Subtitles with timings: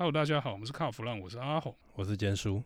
[0.00, 2.64] Hello，大家好，我们是卡弗朗，我是阿红，我是坚叔。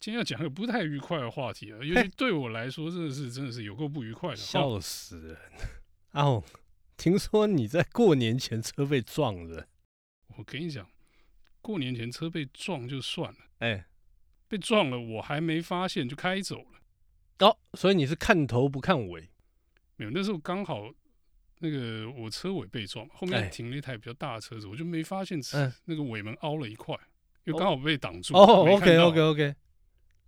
[0.00, 5.36] 今天要讲个不太愉快的话题啊，尤其对我来说，真的是真的是有够不愉快的，笑死人。
[6.12, 6.42] 阿红，
[6.96, 9.68] 听说你在过年前车被撞了？
[10.38, 10.88] 我跟你讲，
[11.60, 13.84] 过年前车被撞就算了，哎、欸，
[14.48, 17.46] 被撞了我还没发现就开走了。
[17.46, 19.28] 哦，所以你是看头不看尾？
[19.96, 20.94] 没有，那时候刚好。
[21.60, 25.40] 那个我车尾被撞，后面停了一台比较大的车子，欸、我就没发现
[25.84, 26.94] 那个尾门凹了一块，
[27.44, 28.36] 因为刚好被挡住。
[28.36, 29.54] 哦，OK OK OK。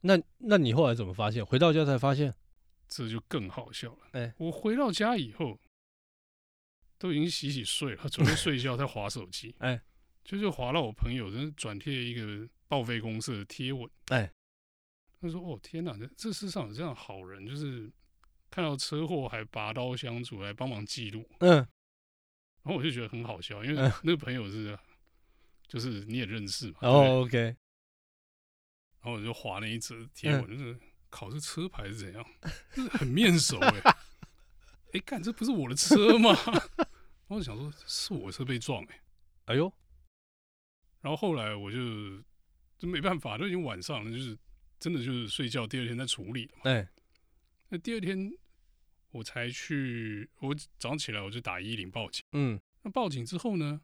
[0.02, 1.45] 那那你后来怎么发现？
[1.45, 2.32] 回到家才发现，
[2.88, 3.98] 这就更好笑了。
[4.12, 5.59] 哎、欸，我回到家以后
[6.98, 9.54] 都已经洗洗睡了，准备睡觉，在划手机。
[9.60, 9.82] 哎、欸，
[10.24, 13.90] 就就划到我朋友，就是转贴一个报废公司的贴文。
[14.09, 14.32] 哎、欸，
[15.20, 17.90] 他说：“哦天哪，这这世上有这样好人，就是。”
[18.56, 21.69] 看到车祸还拔刀相助来帮忙记录，嗯，然
[22.65, 24.74] 后我就觉得很好笑，因为那个朋友是，
[25.69, 27.55] 就是你也认识嘛，哦，OK，然
[29.02, 30.74] 后我就划那一则贴文，就是
[31.10, 32.24] 考这车牌是怎样，
[32.73, 33.95] 就是很面熟哎，
[34.95, 36.34] 哎，干这不是我的车吗？
[37.29, 39.02] 我就想说是我的车被撞哎，
[39.45, 39.71] 哎呦，
[41.02, 41.79] 然后后来我就
[42.79, 44.34] 就没办法，都已经晚上了，就是
[44.79, 46.88] 真的就是睡觉，第二天再处理嘛，哎。
[47.68, 48.32] 那第二天
[49.10, 52.24] 我才去，我早上起来我就打一一零报警。
[52.32, 53.80] 嗯，那报警之后呢，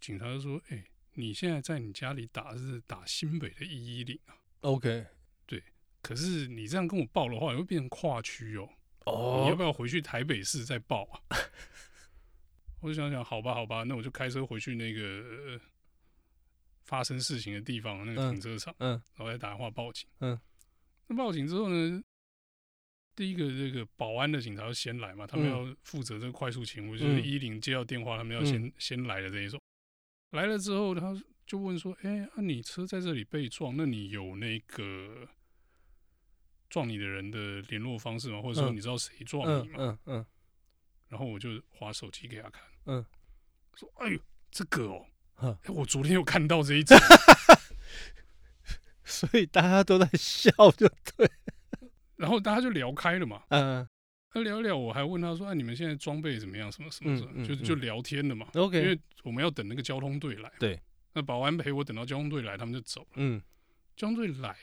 [0.00, 5.06] 警察就说：“哎、欸，你现在在你家里打是打新北的一一零啊？”OK，
[5.46, 5.62] 对。
[6.00, 8.68] 可是你这样跟我报的话，也会变成跨区哦。
[9.04, 11.20] 哦，你要不要回去台北市再报啊？
[12.80, 15.60] 我就想想，好吧，好吧，那我就开车回去那个
[16.84, 20.08] 发生事情的地方那个停车场，嗯，嗯，然后再打电话报警。
[20.20, 20.38] 嗯，
[21.08, 22.02] 那报警之后呢？
[23.18, 29.60] 第一个，这个保安的警察要先来嘛，他们要负责这个快速勤务，嗯、就是一零接到电话，他们要先、嗯、先来的这一种。
[30.30, 35.28] 来了之后，他就问说：“哎、欸，那、啊、你车在这里被撞，那你有那个
[36.70, 38.40] 撞你的人的联络方式吗？
[38.40, 40.26] 或者说你知道谁撞你吗？”嗯嗯，嗯。
[41.08, 43.04] 然后我就划手机给他看，嗯，
[43.74, 44.20] 说：“哎呦，
[44.52, 45.04] 这个哦，
[45.38, 46.96] 哎、欸，我昨天有看到这一张。”
[49.04, 51.28] 所以大家都在笑，就对。
[52.18, 53.88] 然后大家就聊开了嘛，嗯，
[54.28, 56.70] 他聊一聊，我还问他说：“哎、啊，你们现在装备怎么样？
[56.70, 57.30] 什么什么什么？
[57.34, 58.48] 嗯嗯、就就聊天的嘛。
[58.54, 60.52] ”OK，因为我们要等那个交通队来。
[60.58, 60.78] 对，
[61.14, 63.08] 那保安陪我等到交通队来，他们就走了。
[63.14, 63.40] 嗯，
[63.96, 64.54] 交通队来，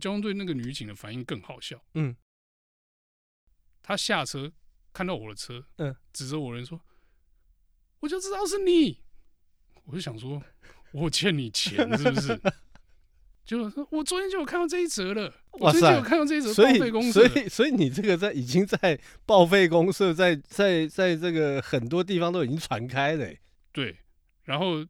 [0.00, 1.82] 交通队那个女警的反应更好笑。
[1.94, 2.14] 嗯，
[3.82, 4.52] 她下车
[4.92, 6.80] 看到我的车，嗯，指着我人说
[8.00, 9.00] ：“我就知道是你。”
[9.86, 10.42] 我就想说，
[10.92, 12.40] 我欠你钱是不是？
[13.46, 23.32] 就我昨天就有看到这一则了，我昨天就有看到这一则报废公社，所以所以你这个在已经在报废公社，在在在这个很多地方都已经传开了。
[23.70, 23.96] 对，
[24.42, 24.84] 然后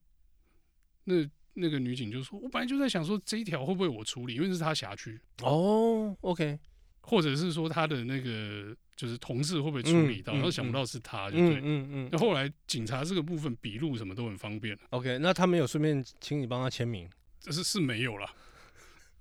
[1.05, 6.59] 那那个女警就说：“我本来就在想说这一条会不会我处理，因为是他辖区哦，OK，
[7.03, 12.09] 或者是说他的那个就是同事会不会处理到，然后想不到是他，就对，嗯嗯。
[12.11, 17.06] 那后来警察这个部分笔录什么都很方便 OK，那他没有顺便请你帮他签名？
[17.38, 18.27] 这是是没有了。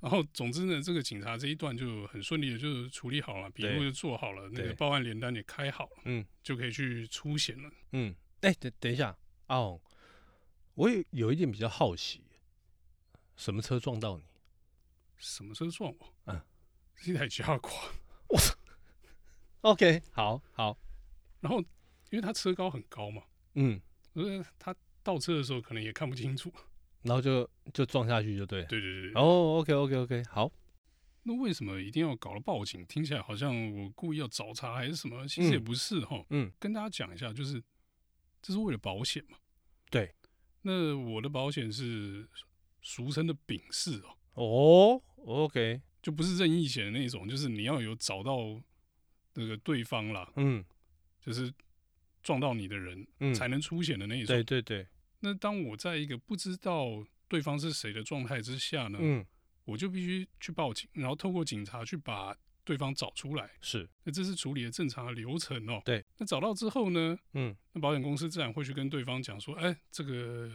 [0.06, 9.18] 然后，总之呢，这个警察这一段就很顺利的，就是处理好了，笔录就做好了，那个报案联单也开好了，嗯，就可以去出险了，嗯，哎，等等一下，
[9.48, 9.82] 哦，
[10.76, 12.22] 我有有一点比较好奇，
[13.36, 14.24] 什么车撞到你？
[15.18, 16.14] 什么车撞我？
[16.26, 16.40] 嗯，
[16.94, 17.72] 是一台加挂，
[18.30, 18.54] 我操
[19.62, 20.78] ，OK，好好，
[21.40, 21.60] 然后
[22.12, 23.24] 因为他车高很高嘛，
[23.56, 23.82] 嗯，
[24.14, 26.54] 所以他倒车的时候可能也看不清楚。
[27.06, 29.12] 然后就就撞下去就对，对对对。
[29.14, 30.52] 哦、oh，OK OK OK，好。
[31.24, 32.86] 那为什么一定要搞了报警？
[32.88, 35.28] 听起来好像我故意要找茬还是什么？
[35.28, 36.24] 其实也不是哈。
[36.32, 36.52] 嗯。
[36.60, 37.62] 跟大家讲一下，就是
[38.42, 39.38] 这是为了保险嘛。
[39.90, 40.14] 对。
[40.64, 42.28] 那我的保险是
[42.82, 44.18] 俗称的丙式哦。
[44.34, 48.60] 哦，OK，就不是任意险的那种，就是你要有找到
[49.36, 50.66] 那个对方啦，嗯，
[51.22, 51.54] 就是
[52.22, 54.36] 撞到你的人，嗯，才能出险的那一种。
[54.36, 54.88] 对对对。
[55.26, 59.26] 那当我在一个不知道对方是谁的状态之下呢，嗯，
[59.64, 63.50] 我就必须去报警，然后透过警察去把对方找出来。
[63.60, 65.82] 是，那这是处理的正常的流程哦。
[65.84, 70.52] 对，那找到之后呢，嗯，那保险公司自然会去跟对方讲说，哎，这个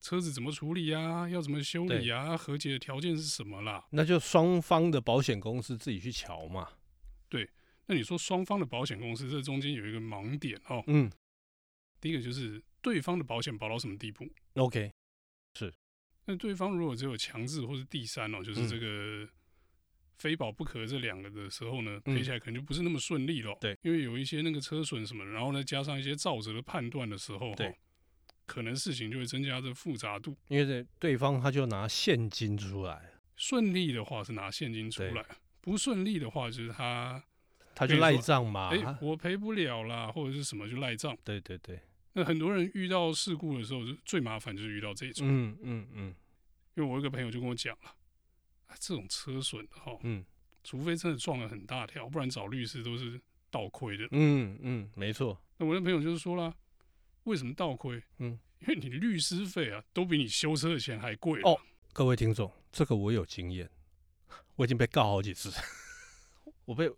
[0.00, 1.28] 车子怎么处理啊？
[1.28, 2.34] 要怎么修理啊？
[2.34, 3.84] 和解的条件是什么啦？
[3.90, 6.66] 那就双方的保险公司自己去瞧嘛。
[7.28, 7.50] 对，
[7.84, 10.82] 那你说双方的保险公司这中间有一个盲点哦。
[10.86, 11.12] 嗯，
[12.00, 12.62] 第一个就是。
[12.84, 14.92] 对方的保险保到什么地步？OK，
[15.54, 15.72] 是。
[16.26, 19.26] 那对方如果只有强制或是第三哦，就是这个
[20.18, 23.56] 非保不可这两个的时候呢，赔起来可能就不是那么顺利了。
[23.58, 27.74] 对，因为有一些那个车损什么的，然后呢加上一些造责的判断的时候，对，
[28.44, 30.36] 可能事情就会增加这复杂度。
[30.48, 35.24] 因为对对方他就拿现金出来，顺利的话是拿现金出来，
[35.62, 37.22] 不顺利的话就是他
[37.74, 38.68] 他就赖账嘛。
[38.68, 41.16] 哎、欸，我赔不了啦，或者是什么就赖账。
[41.24, 41.80] 对对对。
[42.14, 45.26] 那很多人遇到事故的时候，就最麻烦就是遇到这种。
[45.28, 46.14] 嗯嗯嗯。
[46.76, 47.88] 因为我一个朋友就跟我讲了，
[48.66, 50.24] 啊，这种车损的哈，嗯，
[50.64, 54.08] 除非真的撞了很大条，不然找律师都是倒亏的。
[54.10, 55.40] 嗯嗯，没错。
[55.56, 56.52] 那我那朋友就是说了，
[57.24, 58.02] 为什么倒亏？
[58.18, 61.40] 嗯，因为你律师费啊，都比你修车的钱还贵。
[61.42, 61.56] 哦，
[61.92, 63.70] 各位听众，这个我有经验，
[64.56, 65.52] 我已经被告好几次，
[66.66, 66.90] 我被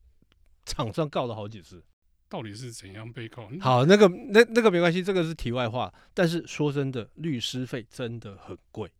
[0.64, 1.84] 厂商告了好几次。
[2.28, 3.48] 到底是怎样被告？
[3.60, 5.92] 好，那个那那个没关系，这个是题外话。
[6.12, 8.90] 但是说真的，律师费真的很贵。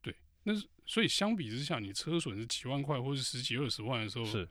[0.00, 0.14] 对，
[0.44, 0.52] 那
[0.86, 4.48] 所以相比之下，你车损是几万块或者十几二十万的时候，是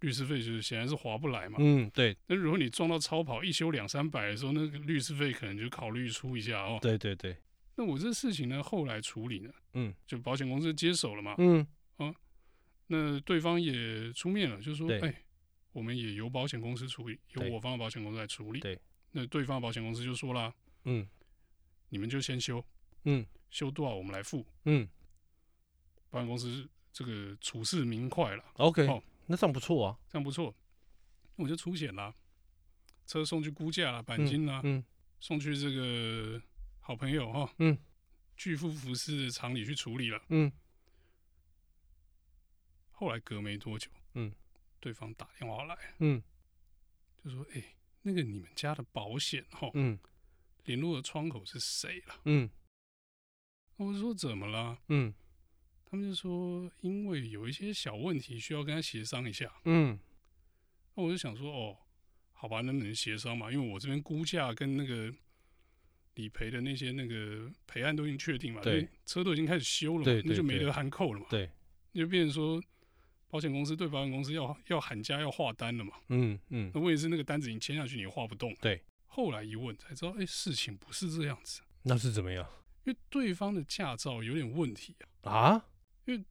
[0.00, 1.56] 律师费就是显然是划不来嘛。
[1.58, 2.14] 嗯，对。
[2.26, 6.78] 那如果你撞到超跑一修两三百的时候，那个律师费可能就考虑出一下哦。
[6.82, 7.36] 对对对。
[7.76, 11.34] 那我这事情呢，后来处理呢，嗯，就保险公司接手了嘛。
[11.38, 11.66] 嗯，
[11.96, 12.14] 啊，
[12.88, 14.98] 那对方也出面了，就是说，哎。
[15.08, 15.22] 欸
[15.76, 18.60] 我们也由保险公司处理，由我方的保险公司来处理。
[18.60, 18.80] 对，
[19.10, 20.50] 那对方的保险公司就说了，
[20.84, 21.06] 嗯，
[21.90, 22.64] 你们就先修，
[23.04, 24.88] 嗯，修多少我们来付，嗯，
[26.08, 28.42] 保险公司这个处事明快了。
[28.54, 30.54] OK，哦，那这样不错啊，这样不错，
[31.34, 32.16] 那我就出险了，
[33.04, 34.82] 车送去估价了，钣金啦，嗯，
[35.20, 36.40] 送去这个
[36.80, 37.76] 好朋友哈，嗯，
[38.34, 40.50] 巨富服饰的厂里去处理了，嗯，
[42.92, 44.32] 后来隔没多久，嗯。
[44.86, 46.22] 对方打电话来，嗯，
[47.24, 49.98] 就说：“哎、欸，那个你们家的保险哈，嗯，
[50.62, 52.48] 联络的窗口是谁了？”嗯，
[53.78, 55.12] 我就说：“怎么了？”嗯，
[55.84, 59.98] 他们就说：“因为有一些小问题需要跟他协商一下。”嗯，
[60.94, 61.76] 那我就想说：“哦，
[62.30, 63.50] 好吧，能不能协商嘛？
[63.50, 65.12] 因为我这边估价跟那个
[66.14, 71.50] 理赔的那些那个赔案都已经确定嘛，对，车都已经开始修了嘛，对，那就没得含扣了嘛，对，
[71.90, 72.62] 那就变成说。”
[73.28, 75.92] 保险公司对保险公司要要喊价要划单了嘛？
[76.08, 78.54] 嗯嗯，那问题是那个单子已经签下去，你划不动。
[78.60, 81.62] 对，后来一问才知道，哎、欸，事情不是这样子。
[81.82, 82.46] 那是怎么样？
[82.84, 85.30] 因为对方的驾照有点问题啊。
[85.30, 85.66] 啊？
[86.04, 86.24] 因为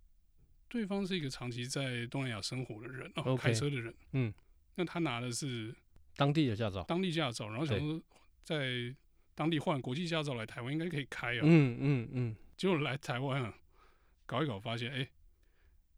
[0.70, 3.94] 对方是一个长期在东南亚生活的人开车的人。
[4.14, 4.34] 嗯，
[4.76, 5.76] 那他拿的是
[6.16, 8.02] 当地的驾照，当地驾照，然后想说
[8.44, 8.96] 在
[9.34, 11.42] 当地换国际驾照来台湾应该可以开啊。
[11.44, 13.54] 嗯嗯嗯，结果来台湾啊，
[14.26, 15.10] 搞一搞发现，哎、欸，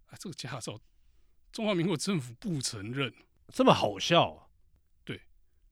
[0.07, 0.79] 啊这个驾照。
[1.51, 3.13] 中华民国政府不承认，
[3.53, 4.47] 这么好笑啊？
[5.03, 5.21] 对，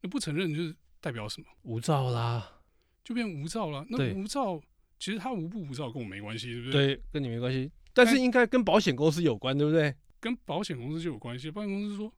[0.02, 1.48] 那不承认就是代表什么？
[1.64, 2.62] 无照啦，
[3.04, 3.86] 就变无照啦。
[3.90, 4.62] 那无照
[4.98, 6.96] 其实他无不无照跟我没关系，对不对？
[6.96, 9.94] 对，跟你没关系，但是应该跟保险公司有关，对不对？
[10.20, 11.52] 跟保险公司就有关系。
[11.52, 12.12] 保险公司说：“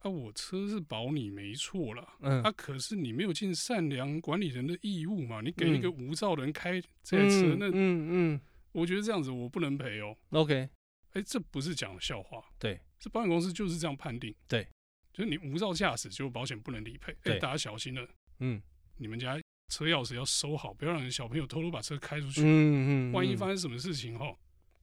[0.00, 5.40] 啊，我车是保你没错了，嗯，啊，可是你没有尽善良管理人的义务嘛？
[5.40, 8.40] 你给一个无照的人开这台车，嗯、那嗯嗯，嗯，
[8.72, 10.14] 我觉得这样子我不能赔哦。
[10.30, 10.68] OK，
[11.12, 14.68] 哎、欸，这不是讲笑话，对。”这保险公司就是这样判定，对，
[15.10, 17.12] 就是你无照驾驶，就保险不能理赔。
[17.22, 18.06] 哎、欸，大家小心了，
[18.40, 18.60] 嗯，
[18.98, 22.42] 你们家车钥匙要收好，不要让人小朋友偷偷把车开出去。
[22.42, 24.36] 嗯嗯，嗯，万一发生什么事情哈，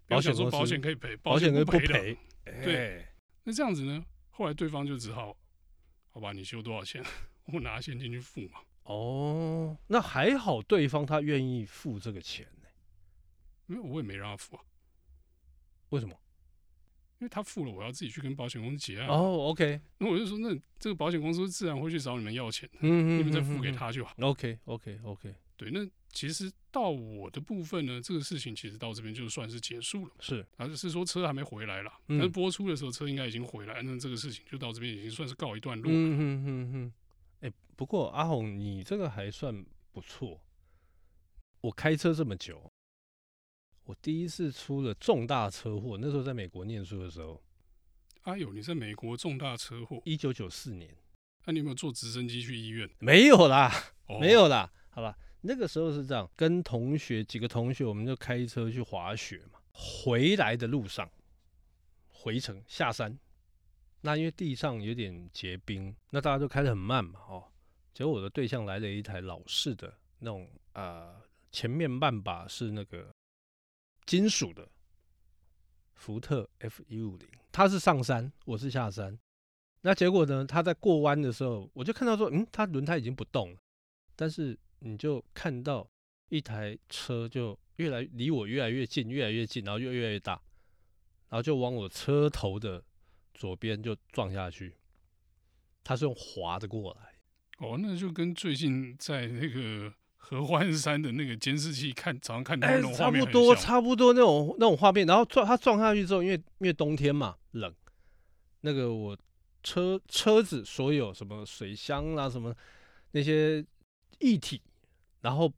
[0.07, 2.18] 保险说保险可以赔，保险不赔的。
[2.63, 3.06] 对，
[3.44, 4.03] 那这样子呢？
[4.31, 5.38] 后来对方就只好，
[6.09, 7.03] 好吧，你修多少钱，
[7.53, 8.62] 我拿现金去付嘛。
[8.85, 12.73] 哦，那还好，对方他愿意付这个钱呢、欸，
[13.68, 14.63] 因为我也没让他付啊。
[15.89, 16.15] 为什么？
[17.19, 19.07] 因为他付了，我要自己去跟保险公司结案。
[19.07, 24.13] 哦、oh,，OK，那我就说，那这个保险公司自然会去找你们要钱的，嗯，你们再付给他就好。
[24.19, 25.35] OK，OK，OK，、okay, okay, okay.
[25.56, 25.79] 对，那
[26.11, 30.11] 其实到我的部分呢，这个事情其实到这边就算是结束了。
[30.19, 35.97] 是，而是说车还没回来了，嗯、但是播出的时候车应该已经回来，那这个事情就到这边已经算是告一段落了。
[35.97, 36.94] 嗯哼哼哼，
[37.39, 40.39] 哎、欸，不过阿红，你这个还算不错。
[41.61, 42.71] 我开车这么久。
[43.87, 47.41] 我第一次出了重大车祸，那时候在美国念书的时候。
[48.23, 50.01] 哎呦，你在美国重大车祸？
[50.03, 50.94] 一九九四年。
[51.45, 52.89] 那、啊、你有没有坐直升机去医院？
[52.99, 53.71] 没有啦，
[54.07, 54.69] 哦、没有啦。
[54.89, 59.59] 好吧，那个时候是这样，跟同学几个同学，我们就开车去滑雪嘛。
[59.71, 61.09] 回来的路上，
[62.09, 63.17] 回程下山，
[64.01, 67.21] 那因为地上有点结冰，那大家都开得很慢嘛。
[67.29, 67.45] 哦，
[67.94, 71.21] 结果我的对象来了一台老式的那种啊、呃，
[71.53, 73.07] 前面半把是那个。
[74.07, 74.66] 金属的
[75.94, 79.19] 福特 F 一五零，他是上山，我是下山。
[79.81, 80.45] 那结果呢？
[80.45, 83.59] 他在过弯的时候，我就看到说，嗯，他轮胎已经不动了。
[84.16, 85.85] 但是你就看到
[86.30, 90.42] 一台车就越来离我越来越近，越来越近，然后越越来越大，
[91.28, 92.81] 然后就往我车头的
[93.33, 94.78] 左边就撞下去。
[95.83, 97.16] 他是用滑的过来。
[97.57, 99.94] 哦，那就跟最近在那个。
[100.30, 105.07] 合欢山的那个监视器看，早上看到哎、欸，差不多差不多那种那种画面。
[105.07, 107.74] 然后撞他撞下去之后，因为因为冬天嘛冷，
[108.60, 109.18] 那个我
[109.64, 112.54] 车车子所有什么水箱啦什么
[113.12, 113.66] 那些
[114.19, 114.62] 液体，
[115.22, 115.50] 然后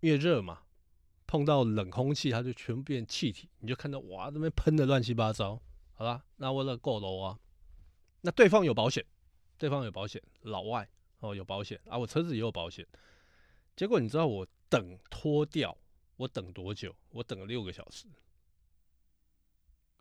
[0.00, 0.58] 越热嘛，
[1.26, 5.58] 碰到冷空气，它就全部变气体，你就看到哇，这边喷的乱七八糟。
[5.94, 7.38] 好啦，那为了够楼啊，
[8.20, 9.02] 那对方有保险，
[9.56, 10.86] 对方有保险，老外
[11.20, 12.86] 哦有保险啊，我车子也有保险。
[13.78, 15.78] 结果你知道我等脱掉，
[16.16, 16.92] 我等多久？
[17.10, 18.06] 我等了六个小时。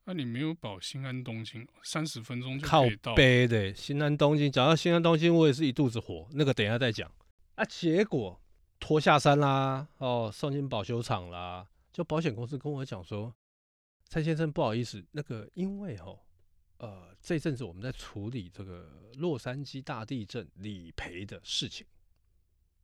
[0.06, 4.52] 那、啊、你没有保新安东京，三十分钟就靠背的新安东京。
[4.52, 6.28] 讲到新安东京，我也是一肚子火。
[6.32, 7.12] 那个等一下再讲。
[7.54, 8.42] 啊，结果
[8.80, 11.70] 拖下山啦，哦，送进保修厂啦。
[11.94, 13.32] 就保险公司跟我讲说，
[14.10, 16.20] 蔡先生不好意思，那个因为哦，
[16.80, 21.86] 呃，这阵子我们在处理这个洛杉矶大地震理赔的事情，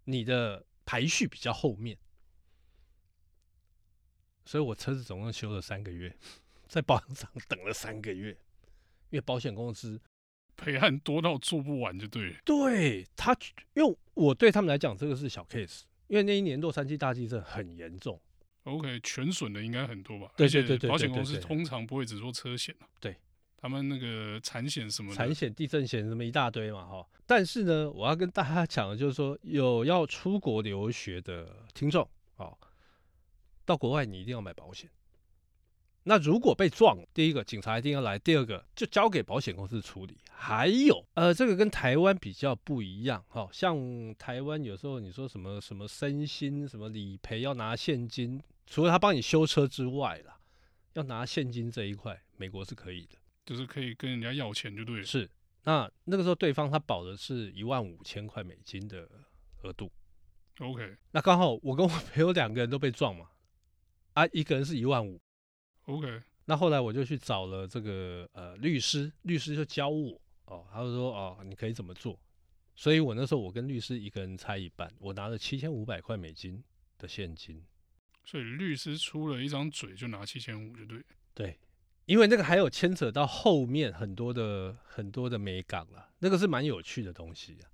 [0.04, 0.64] 你的。
[0.86, 1.98] 排序比较后面，
[4.46, 6.16] 所以我车子总共修了三个月，
[6.68, 8.32] 在保养厂等了三个月，
[9.10, 10.02] 因为保险公司
[10.56, 12.38] 赔案多到做不完就对了。
[12.46, 13.36] 对他，
[13.74, 18.22] 因为我对他们来讲这个是小 case，因为那一年洛杉矶大地震很严重。
[18.63, 20.32] OK，全损的应该很多吧？
[20.38, 23.16] 对对对对，保险公司通常不会只做车险对。
[23.63, 27.08] 他们那个产险什么，产险、地震险什么一大堆嘛，哈。
[27.25, 32.05] 但是呢，我要跟大家讲的就是说，有要出国留学的听众，
[32.36, 32.58] 哦，
[33.63, 34.89] 到国外你一定要买保险。
[36.03, 40.17] 那如果被撞，第一个警察一定要来，第二个就交给保险公司处理。
[40.29, 50.38] 还有，呃，这个跟台湾比较不一样，哈，像台湾有时候你说什么什么身心什么理赔要拿现金，除了他帮你修车之外啦，
[50.96, 53.15] 要拿现金这一块，美国是可以的。
[53.46, 55.04] 就是可以跟人家要钱就对了。
[55.04, 55.30] 是，
[55.64, 59.10] 那那个时候对方他保的是一万五千块美金的
[59.62, 59.92] 额度。
[60.60, 63.30] OK，那刚好我跟我朋友两个人都被撞嘛，
[64.14, 65.20] 啊，一个人是一万五。
[65.86, 72.20] OK，那后来我就去找了这个呃律师，律师就教我哦，他就说哦，你可以怎么做。
[72.76, 76.64] 所以我那时候我跟律师一个人拆一半，我拿了七千五百块美金
[76.98, 77.64] 的现金。
[78.24, 81.04] 所以律师出了一张嘴就拿七千五就对。
[81.34, 81.60] 对。
[82.05, 87.69] 因为那个还有牵扯到后面很多的很多的美感了，那个是蛮有趣的东西啊。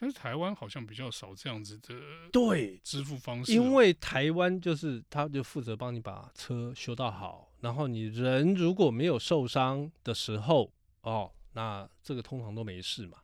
[0.00, 1.94] 但是台湾好像比较少这样子的
[2.30, 13.18] 对支付方式，因为台湾就是他就负责帮你把车修到好，然后你人如果没有受伤的时候哦，那这个通常都没事嘛。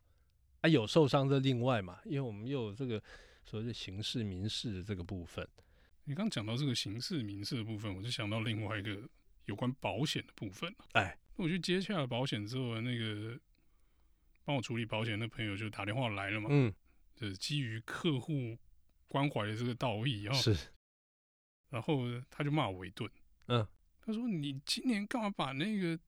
[0.61, 3.01] 啊，有受伤的另外嘛，因为我们又有这个
[3.45, 5.47] 所谓的刑事民事的这个部分。
[6.05, 8.97] 你刚讲到这个刑事民事的部分，我就想到另外一个。
[9.45, 13.39] 有关保险的部分，哎，我去接洽了保险之后，那个
[14.43, 16.73] 帮我处理保险的朋友就打电话来了嘛，嗯，
[17.15, 18.57] 就是基于客户
[19.07, 20.55] 关怀的这个道义，然后是，
[21.69, 23.09] 然后他就骂我一顿，
[23.47, 23.65] 嗯，
[24.01, 25.99] 他说你今年干嘛把那个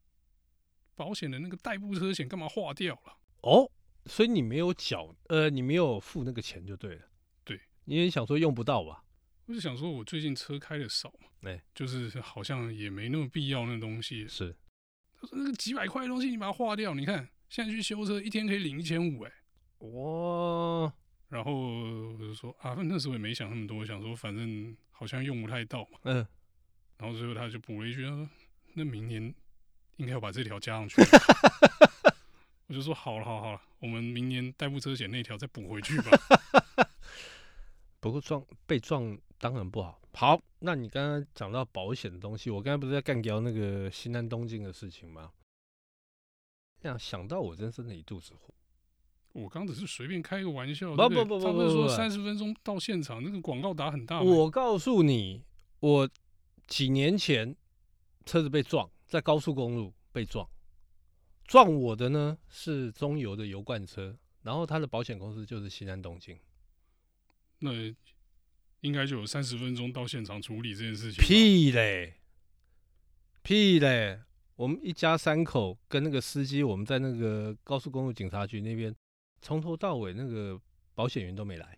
[0.96, 3.18] 保险的那个代步车险干嘛划掉了？
[3.42, 3.72] 哦，
[4.06, 7.10] 所以你没有缴，呃，你没有付那个钱就对了，
[7.44, 9.04] 对，你也想说用不到吧？
[9.48, 14.28] 我就想说，我最近车开的少嘛，哎，就是好像也没那么必要那东西。
[14.28, 14.54] 是，
[15.16, 19.32] 他说那个几百块的东西你把它划掉，你看现在去修车一天可以领一千五，哎，
[19.80, 20.94] 哇！
[21.30, 26.28] 然后我就说啊，那时候也没想那么多，想说反正好像用不太到嘛，嗯。
[26.98, 28.30] 然后最后他就补了一句，他说
[28.74, 29.34] 那明年
[29.96, 31.02] 应该要把这条加上去。
[32.68, 36.12] 我就说好了，好了，好了，我们明年代步车险那条再补回去吧。
[38.02, 39.18] 不过撞被撞。
[39.40, 40.02] 当然不好。
[40.14, 45.32] 好，那你刚刚讲到保险的东西，我刚才不是在干掉那个西南东京的事情吗？
[46.82, 48.52] 这样想到我真是那一肚子火。
[49.34, 50.96] 我刚只是随便开个玩笑。
[50.96, 54.24] 不不不不不，他们说三十分钟到现场，那个广告打很大。
[54.24, 55.44] 我告诉你，
[55.82, 56.10] 我
[56.66, 57.56] 几年前
[58.26, 60.50] 车子被撞，在高速公路被撞，
[61.46, 66.40] 撞我的呢是中油的油罐车，然后他的保险公司就是西南东京。
[67.60, 67.70] 那。
[68.82, 71.24] 应该就有三十分钟到现场处理这件事情。
[71.24, 72.16] 屁嘞，
[73.42, 74.22] 屁嘞！
[74.56, 78.96] 我们一家三口跟那个司机，我们在那个高速公路警察局那边，
[79.42, 80.60] 从头到尾那个
[80.96, 81.78] 保险员都没来。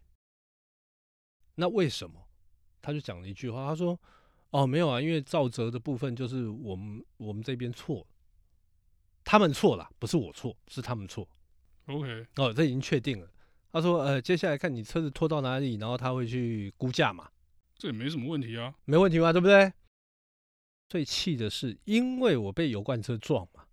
[1.55, 2.27] 那为什么？
[2.81, 3.99] 他就讲了一句话，他说
[4.51, 8.07] ：“哦，没有啊，因为肇责的部分就是我们我们这边错，
[9.25, 11.27] 他们错了，不是我错，是他们错。”
[11.87, 13.29] OK，哦，这已经确定了。
[13.71, 17.29] 他说：“呃，接下来看你车子拖到哪里，然后他会去估价嘛。
[17.75, 19.71] 这也没什么问题啊，没问题嘛，对不对？
[20.87, 23.65] 最气的是，因为我被油罐车撞嘛，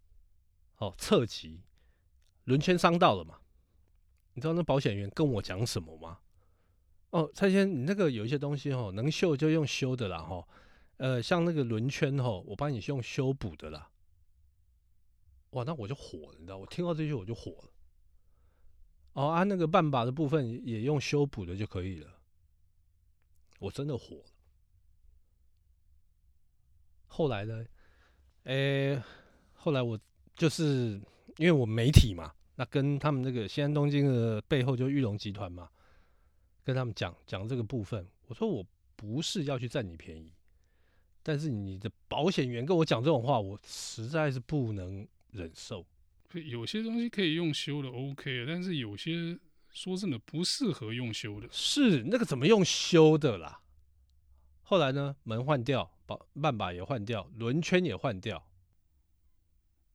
[0.76, 1.62] 哦，侧击，
[2.44, 3.38] 轮圈伤到了嘛。
[4.34, 6.18] 你知道那保险员跟我讲什么吗？
[7.10, 10.46] 哦，蔡先，你那个有一些东西哦，能修就用修的啦哈。
[10.98, 13.90] 呃，像那个轮圈哦，我帮你用修补的啦。
[15.50, 16.58] 哇，那我就火了，你知道？
[16.58, 17.70] 我听到这句我就火了。
[19.16, 22.20] 哦，啊，那个半把的部分也用修补的就可以了。
[23.58, 24.24] 我真的火了。
[27.06, 27.64] 后来呢？
[28.44, 29.02] 诶、
[29.54, 29.98] 后来我
[30.34, 31.00] 就是
[31.38, 35.70] 因为我媒体嘛，那跟他们那个西安东京的背后就玉龙集团嘛，
[36.62, 38.06] 跟他们讲讲这个部分。
[38.26, 38.62] 我说我
[38.96, 40.30] 不是要去占你便宜，
[41.22, 45.86] 但是你的保险员跟我讲这种话，我实在是不能忍受。
[46.32, 49.38] 有些东西可以用修的，OK，但是有些
[49.72, 51.48] 说真的不适合用修的。
[51.50, 53.60] 是那个怎么用修的啦？
[54.62, 58.46] 后来呢，门换掉，把半把也换掉，轮圈也换掉。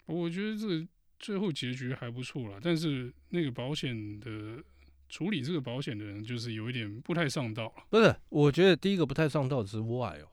[0.05, 0.87] 我觉得这
[1.19, 4.63] 最后结局还不错啦，但是那个保险的
[5.09, 7.83] 处理这个保险的人，就是有一点不太上道了。
[7.89, 10.31] 不是，我觉得第一个不太上道之外哦，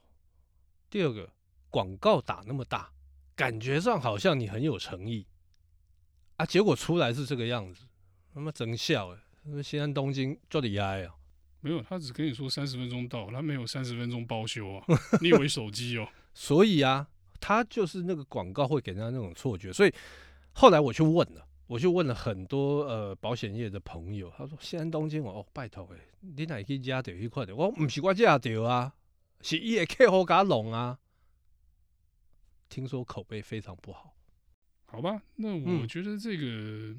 [0.89, 1.33] 第二个
[1.69, 2.93] 广告打那么大，
[3.35, 5.27] 感觉上好像你很有诚意。
[6.39, 6.47] 啊！
[6.47, 7.85] 结果出来是这个样子，
[8.33, 9.63] 他妈真笑哎！
[9.63, 11.15] 西安东京做的哀啊，
[11.61, 14.85] 没有，他只跟你说三十分钟到，他没有三十分钟包修啊！
[15.21, 16.09] 你以为手机哦？
[16.35, 17.09] 所以啊，
[17.41, 19.73] 他就是那个广告会给人家那种错觉。
[19.73, 19.93] 所以
[20.53, 27.57] 后来我去问了，我去问了很多呃保险业的朋友，他说西安东京哦，拜托哎，你哪可以加掉一块的？
[27.57, 28.95] 我唔是我加掉啊，
[29.41, 30.99] 是伊的客户加弄啊。
[32.69, 34.15] 听说口碑非常不好。
[34.91, 36.97] 好吧，那我觉得这个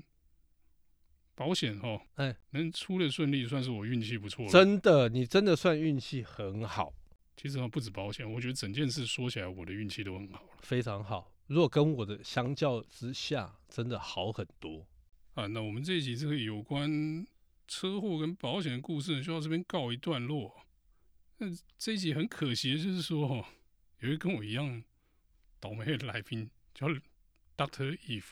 [1.33, 4.51] 保险哈，哎，能出的顺利，算是我运气不错了。
[4.51, 6.93] 真的，你真的算运气很好。
[7.35, 11.33] 其实不止保险，我觉得整件事说起来，我的运气都很好，非常好。
[11.47, 14.85] 如果跟我的相较之下，真的好很多
[15.33, 15.47] 啊。
[15.47, 17.25] 那我们这一集这个有关
[17.67, 20.55] 车祸跟保险的故事，就到这边告一段落。
[21.39, 23.43] 那这一集很可惜的就是说，
[24.01, 24.83] 有一个跟我一样
[25.59, 26.87] 倒霉的来宾，叫。
[27.59, 28.23] Doctor Eve，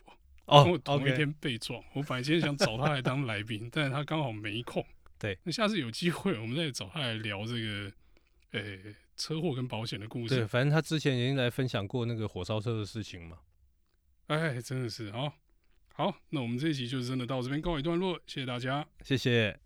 [0.46, 1.84] 哦，跟我同一天被撞。
[1.94, 4.86] 我本来今天想找他来当来宾， 但是他刚好没空。
[5.20, 7.92] 对，那下次有机会，我们再找他来聊这个，
[8.52, 10.36] 诶、欸，车祸跟保险的故事。
[10.36, 13.40] 对，反正他之前已经来分享过那个火烧车的事情嘛。
[14.28, 15.34] 哎，真的是哦。
[15.94, 19.60] 好，那我们这一集就真的到这边告一段落，谢谢大家，谢谢。